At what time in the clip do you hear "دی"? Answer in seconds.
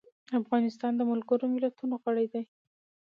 2.33-2.43